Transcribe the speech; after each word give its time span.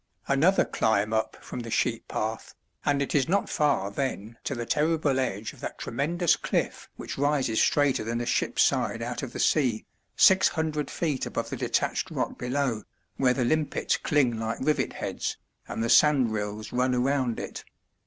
Another 0.27 0.65
climb 0.65 1.13
up 1.13 1.37
from 1.43 1.59
the 1.59 1.69
sheep 1.69 2.07
path, 2.07 2.55
and 2.83 3.03
it 3.03 3.13
is 3.13 3.29
not 3.29 3.51
far 3.51 3.91
then 3.91 4.35
to 4.45 4.55
the 4.55 4.65
terrible 4.65 5.19
edge 5.19 5.53
of 5.53 5.59
that 5.59 5.77
tremendous 5.77 6.35
cliff 6.35 6.89
which 6.95 7.19
rises 7.19 7.61
straighter 7.61 8.03
than 8.03 8.19
a 8.19 8.25
ship's 8.25 8.63
side 8.63 9.03
out 9.03 9.21
of 9.21 9.31
the 9.31 9.39
sea, 9.39 9.85
six 10.15 10.47
hundred 10.47 10.89
feet 10.89 11.27
above 11.27 11.51
the 11.51 11.55
detached 11.55 12.09
rock 12.09 12.35
below, 12.39 12.81
where 13.17 13.35
the 13.35 13.45
limpets 13.45 13.97
cling 13.97 14.39
like 14.39 14.57
rivet 14.59 14.93
heads, 14.93 15.37
and 15.67 15.83
the 15.83 15.87
sand 15.89 16.31
rills 16.33 16.73
run 16.73 16.95
around 16.95 17.39
it. 17.39 17.63